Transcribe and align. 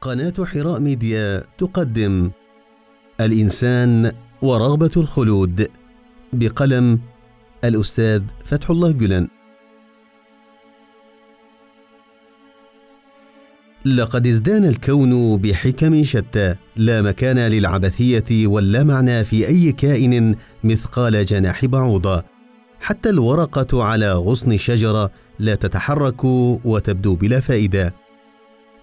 قناة 0.00 0.34
حراء 0.44 0.80
ميديا 0.80 1.42
تقدم 1.58 2.30
الإنسان 3.20 4.12
ورغبة 4.42 4.90
الخلود 4.96 5.68
بقلم 6.32 7.00
الأستاذ 7.64 8.22
فتح 8.44 8.70
الله 8.70 8.90
جلن 8.90 9.28
لقد 13.84 14.26
ازدان 14.26 14.64
الكون 14.64 15.36
بحكم 15.36 16.04
شتى 16.04 16.54
لا 16.76 17.02
مكان 17.02 17.38
للعبثية 17.38 18.46
ولا 18.46 18.84
معنى 18.84 19.24
في 19.24 19.48
أي 19.48 19.72
كائن 19.72 20.34
مثقال 20.64 21.24
جناح 21.24 21.64
بعوضة 21.64 22.24
حتى 22.80 23.10
الورقة 23.10 23.84
على 23.84 24.12
غصن 24.12 24.52
الشجرة 24.52 25.10
لا 25.38 25.54
تتحرك 25.54 26.24
وتبدو 26.64 27.14
بلا 27.14 27.40
فائدة. 27.40 27.94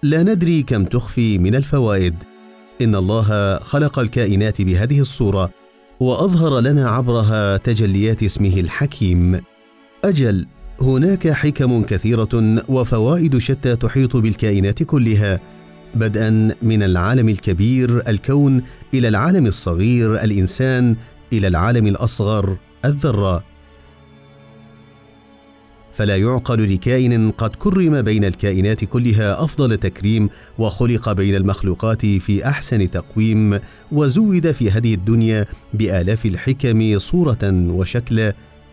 لا 0.02 0.22
ندري 0.22 0.62
كم 0.62 0.84
تخفي 0.84 1.38
من 1.38 1.54
الفوائد. 1.54 2.14
إن 2.82 2.94
الله 2.94 3.58
خلق 3.58 3.98
الكائنات 3.98 4.62
بهذه 4.62 5.00
الصورة 5.00 5.50
وأظهر 6.00 6.60
لنا 6.60 6.88
عبرها 6.88 7.56
تجليات 7.56 8.22
اسمه 8.22 8.60
الحكيم. 8.60 9.40
أجل 10.04 10.46
هناك 10.80 11.28
حكم 11.28 11.82
كثيرة 11.82 12.62
وفوائد 12.68 13.38
شتى 13.38 13.76
تحيط 13.76 14.16
بالكائنات 14.16 14.82
كلها 14.82 15.40
بدءا 15.94 16.54
من 16.62 16.82
العالم 16.82 17.28
الكبير 17.28 18.08
الكون 18.08 18.62
إلى 18.94 19.08
العالم 19.08 19.46
الصغير 19.46 20.24
الإنسان 20.24 20.96
إلى 21.32 21.46
العالم 21.46 21.86
الأصغر 21.86 22.56
الذرة. 22.84 23.44
فلا 25.98 26.16
يعقل 26.16 26.74
لكائن 26.74 27.30
قد 27.30 27.50
كرم 27.56 28.02
بين 28.02 28.24
الكائنات 28.24 28.84
كلها 28.84 29.44
أفضل 29.44 29.76
تكريم 29.76 30.28
وخلق 30.58 31.12
بين 31.12 31.34
المخلوقات 31.34 32.06
في 32.06 32.46
أحسن 32.48 32.90
تقويم 32.90 33.58
وزود 33.92 34.52
في 34.52 34.70
هذه 34.70 34.94
الدنيا 34.94 35.46
بآلاف 35.74 36.26
الحكم 36.26 36.98
صورة 36.98 37.38
وشكل 37.52 38.20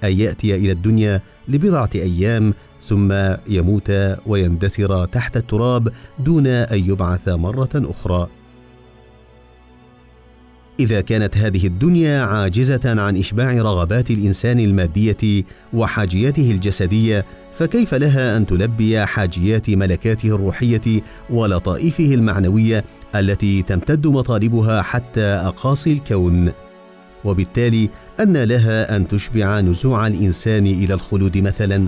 أن 0.04 0.20
يأتي 0.20 0.56
إلى 0.56 0.72
الدنيا 0.72 1.22
لبضعة 1.48 1.90
أيام 1.96 2.54
ثم 2.82 3.14
يموت 3.48 3.92
ويندثر 4.26 5.06
تحت 5.06 5.38
التراب 5.38 5.92
دون 6.20 6.48
أن 6.48 6.80
يبعث 6.80 7.28
مرة 7.28 7.70
أخرى. 7.76 8.28
إذا 10.80 11.02
كانت 11.02 11.38
هذه 11.38 11.68
الدنيا 11.68 12.22
عاجزة 12.22 13.02
عن 13.02 13.18
إشباع 13.18 13.54
رغبات 13.54 14.12
الإنسان 14.12 14.60
المادية 14.60 15.44
وحاجياته 15.74 16.52
الجسدية 16.52 17.26
فكيف 17.54 17.94
لها 17.94 18.38
أن 18.38 18.46
تلبي 18.46 19.06
حاجيات 19.06 19.70
ملكاته 19.70 20.36
الروحية 20.36 21.02
ولطائفه 21.30 22.14
المعنوية 22.14 22.86
التي 23.16 23.62
تمتد 23.62 24.08
مطالبها 24.08 24.82
حتى 24.82 25.22
أقاصي 25.22 25.92
الكون؟ 25.92 26.52
وبالتالي 27.26 27.90
أن 28.20 28.38
لها 28.38 28.96
أن 28.96 29.08
تشبع 29.08 29.60
نزوع 29.60 30.08
الإنسان 30.08 30.66
إلى 30.68 30.94
الخلود 30.94 31.38
مثلا. 31.38 31.88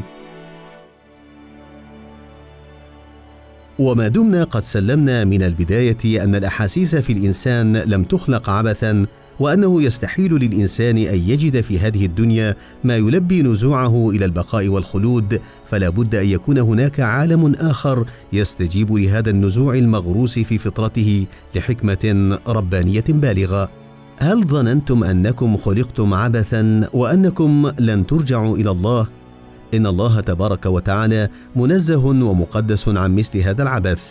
وما 3.80 4.08
دمنا 4.08 4.44
قد 4.44 4.64
سلمنا 4.64 5.25
من 5.25 5.44
البداية 5.44 6.23
أن 6.23 6.36
الأحاسيس 6.36 6.95
في 6.95 7.14
الإنسان 7.14 7.78
لم 7.78 8.03
تخلق 8.03 8.50
عبثا 8.50 9.06
وأنه 9.39 9.81
يستحيل 9.81 10.33
للإنسان 10.33 10.97
أن 10.97 11.17
يجد 11.17 11.61
في 11.61 11.80
هذه 11.80 12.05
الدنيا 12.05 12.55
ما 12.83 12.98
يلبي 12.98 13.42
نزوعه 13.42 14.09
إلى 14.09 14.25
البقاء 14.25 14.67
والخلود 14.67 15.42
فلا 15.70 15.89
بد 15.89 16.16
أن 16.16 16.25
يكون 16.25 16.58
هناك 16.58 17.00
عالم 17.00 17.55
آخر 17.55 18.05
يستجيب 18.33 18.94
لهذا 18.94 19.30
النزوع 19.30 19.75
المغروس 19.75 20.39
في 20.39 20.58
فطرته 20.58 21.25
لحكمة 21.55 22.38
ربانية 22.48 23.04
بالغة. 23.10 23.70
هل 24.17 24.48
ظننتم 24.48 25.04
أنكم 25.04 25.58
خلقتم 25.58 26.14
عبثا 26.14 26.89
وأنكم 26.93 27.71
لن 27.80 28.08
ترجعوا 28.08 28.58
إلى 28.58 28.71
الله؟ 28.71 29.08
إن 29.73 29.88
الله 29.88 30.20
تبارك 30.20 30.66
وتعالى 30.66 31.30
منزه 31.55 32.05
ومقدس 32.05 32.89
عن 32.89 33.16
مثل 33.16 33.39
هذا 33.39 33.64
العبث. 33.64 34.02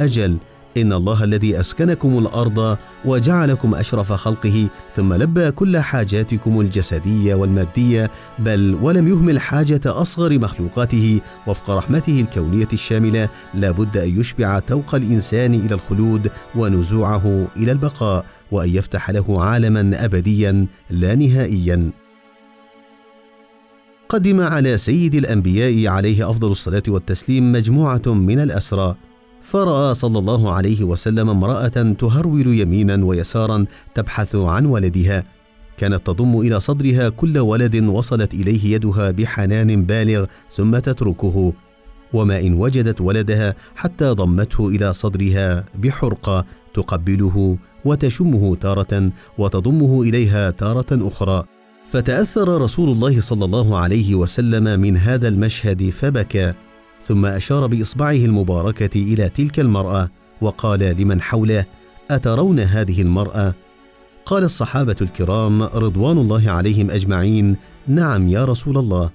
أجل 0.00 0.36
إن 0.76 0.92
الله 0.92 1.24
الذي 1.24 1.60
أسكنكم 1.60 2.18
الأرض 2.18 2.76
وجعلكم 3.04 3.74
أشرف 3.74 4.12
خلقه 4.12 4.68
ثم 4.92 5.14
لبى 5.14 5.50
كل 5.50 5.78
حاجاتكم 5.78 6.60
الجسدية 6.60 7.34
والمادية 7.34 8.10
بل 8.38 8.78
ولم 8.82 9.08
يهمل 9.08 9.40
حاجة 9.40 9.80
أصغر 9.86 10.38
مخلوقاته 10.38 11.20
وفق 11.46 11.70
رحمته 11.70 12.20
الكونية 12.20 12.68
الشاملة 12.72 13.28
لا 13.54 13.70
بد 13.70 13.96
أن 13.96 14.20
يشبع 14.20 14.58
توق 14.58 14.94
الإنسان 14.94 15.54
إلى 15.54 15.74
الخلود 15.74 16.30
ونزوعه 16.56 17.46
إلى 17.56 17.72
البقاء 17.72 18.24
وأن 18.50 18.68
يفتح 18.68 19.10
له 19.10 19.44
عالما 19.44 20.04
ابديا 20.04 20.66
لا 20.90 21.14
نهائيا. 21.14 21.90
قدم 24.08 24.40
على 24.40 24.76
سيد 24.76 25.14
الأنبياء 25.14 25.86
عليه 25.94 26.30
أفضل 26.30 26.50
الصلاة 26.50 26.82
والتسليم 26.88 27.52
مجموعة 27.52 28.02
من 28.06 28.40
الأسرى 28.40 28.94
فرأى 29.42 29.94
صلى 29.94 30.18
الله 30.18 30.52
عليه 30.52 30.84
وسلم 30.84 31.30
امرأة 31.30 31.94
تهرول 31.98 32.60
يمينا 32.60 33.04
ويسارا 33.04 33.64
تبحث 33.94 34.36
عن 34.36 34.66
ولدها. 34.66 35.24
كانت 35.78 36.06
تضم 36.06 36.40
إلى 36.40 36.60
صدرها 36.60 37.08
كل 37.08 37.38
ولد 37.38 37.84
وصلت 37.84 38.34
إليه 38.34 38.74
يدها 38.74 39.10
بحنان 39.10 39.84
بالغ 39.84 40.26
ثم 40.52 40.78
تتركه. 40.78 41.52
وما 42.12 42.40
إن 42.40 42.54
وجدت 42.54 43.00
ولدها 43.00 43.54
حتى 43.76 44.04
ضمته 44.04 44.68
إلى 44.68 44.92
صدرها 44.92 45.64
بحرقة 45.82 46.44
تقبله 46.74 47.58
وتشمه 47.84 48.56
تارة 48.56 49.12
وتضمه 49.38 50.02
إليها 50.02 50.50
تارة 50.50 51.08
أخرى. 51.08 51.44
فتأثر 51.90 52.62
رسول 52.62 52.90
الله 52.90 53.20
صلى 53.20 53.44
الله 53.44 53.78
عليه 53.78 54.14
وسلم 54.14 54.80
من 54.80 54.96
هذا 54.96 55.28
المشهد 55.28 55.90
فبكى 55.90 56.52
ثم 57.04 57.26
أشار 57.26 57.66
بإصبعه 57.66 58.12
المباركة 58.12 59.02
إلى 59.02 59.28
تلك 59.28 59.60
المرأة 59.60 60.08
وقال 60.40 60.80
لمن 60.80 61.20
حوله 61.20 61.64
أترون 62.10 62.60
هذه 62.60 63.02
المرأة؟ 63.02 63.54
قال 64.26 64.44
الصحابة 64.44 64.96
الكرام 65.02 65.62
رضوان 65.62 66.18
الله 66.18 66.50
عليهم 66.50 66.90
أجمعين 66.90 67.56
نعم 67.86 68.28
يا 68.28 68.44
رسول 68.44 68.78
الله. 68.78 69.10